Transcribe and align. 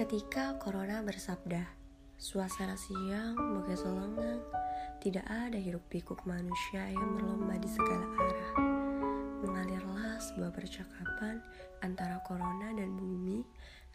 Ketika 0.00 0.56
Corona 0.56 1.04
bersabda, 1.04 1.60
suasana 2.16 2.72
siang 2.72 3.36
bagai 3.36 3.84
selengang, 3.84 4.40
tidak 4.96 5.28
ada 5.28 5.60
hiruk 5.60 5.84
pikuk 5.92 6.24
manusia 6.24 6.88
yang 6.88 7.20
berlomba 7.20 7.60
di 7.60 7.68
segala 7.68 8.08
arah. 8.16 8.52
Mengalirlah 9.44 10.16
sebuah 10.24 10.56
percakapan 10.56 11.44
antara 11.84 12.16
Corona 12.24 12.72
dan 12.72 12.96
bumi 12.96 13.44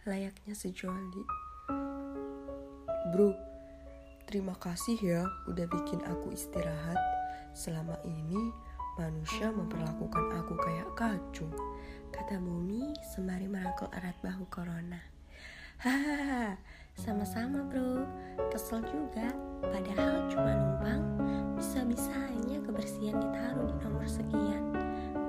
layaknya 0.06 0.54
sejoli. 0.54 1.26
Bro, 3.10 3.34
terima 4.30 4.54
kasih 4.62 5.02
ya 5.02 5.26
udah 5.50 5.66
bikin 5.66 6.06
aku 6.06 6.38
istirahat. 6.38 7.02
Selama 7.58 7.98
ini 8.06 8.54
manusia 9.02 9.50
memperlakukan 9.50 10.38
aku 10.38 10.54
kayak 10.54 10.90
kacung. 10.94 11.50
Kata 12.14 12.38
bumi 12.38 12.94
sembari 13.18 13.50
merangkul 13.50 13.90
erat 13.90 14.22
bahu 14.22 14.46
Corona. 14.54 15.15
Hahaha, 15.76 16.56
sama-sama 16.96 17.60
bro. 17.68 18.08
Kesel 18.48 18.80
juga, 18.88 19.28
padahal 19.60 20.24
cuma 20.32 20.56
numpang. 20.56 21.04
Bisa-bisanya 21.60 22.64
kebersihan 22.64 23.20
ditaruh 23.20 23.68
di 23.68 23.76
nomor 23.84 24.08
sekian. 24.08 24.72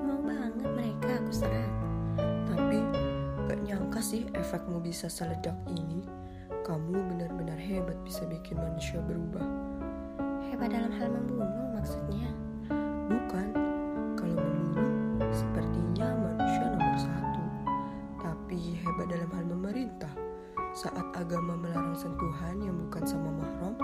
Mau 0.07 0.23
banget 0.23 0.71
mereka 0.71 1.19
aku 1.19 1.33
serang. 1.35 1.75
Tapi 2.47 2.79
gak 3.51 3.59
nyangka 3.67 3.99
sih 3.99 4.31
efekmu 4.39 4.79
bisa 4.79 5.11
seledak 5.11 5.59
ini. 5.67 6.07
Kamu 6.63 6.95
benar-benar 6.95 7.59
hebat 7.59 7.99
bisa 8.07 8.23
bikin 8.31 8.63
manusia 8.63 9.03
berubah. 9.03 9.47
Hebat 10.47 10.71
dalam 10.71 10.95
hal 10.95 11.11
membunuh 11.11 11.75
maksudnya? 11.75 12.31
Bukan, 13.11 13.51
kalau 14.15 14.39
membunuh 14.39 15.27
sepertinya 15.35 16.15
manusia 16.15 16.71
nomor 16.71 16.99
satu. 17.03 17.43
Tapi 18.23 18.79
hebat 18.87 19.11
dalam 19.11 19.31
hal 19.35 19.45
memerintah. 19.51 20.15
Saat 20.77 21.09
agama 21.17 21.57
melarang 21.57 21.97
sentuhan 21.97 22.61
yang 22.61 22.77
bukan 22.77 23.01
sama 23.09 23.33
mahram, 23.33 23.81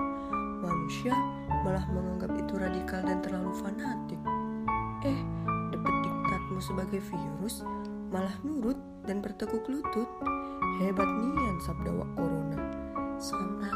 manusia 0.60 1.16
malah 1.64 1.88
menganggap 1.88 2.36
itu 2.36 2.52
radikal 2.60 3.00
dan 3.00 3.24
terlalu 3.24 3.48
fanatik. 3.64 4.20
Eh, 5.00 5.16
dapat 5.72 5.94
diktatmu 6.04 6.60
sebagai 6.60 7.00
virus, 7.00 7.64
malah 8.12 8.36
nurut 8.44 8.76
dan 9.08 9.24
bertekuk 9.24 9.64
lutut. 9.72 10.04
Hebat 10.84 11.08
nian 11.08 11.56
sabda 11.64 11.96
wak 11.96 12.12
corona. 12.12 12.60
Keduanya. 13.16 13.71